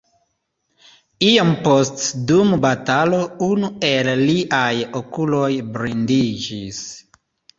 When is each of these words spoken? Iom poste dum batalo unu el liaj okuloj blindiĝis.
Iom 1.27 1.51
poste 1.65 2.21
dum 2.31 2.55
batalo 2.63 3.19
unu 3.49 3.69
el 3.91 4.09
liaj 4.31 4.73
okuloj 5.01 5.53
blindiĝis. 5.79 6.83